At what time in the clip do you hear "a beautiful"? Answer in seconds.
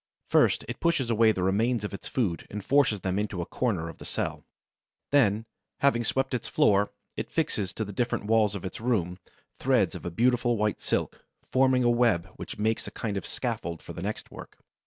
10.03-10.57